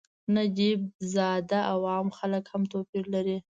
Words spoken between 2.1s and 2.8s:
خلک هم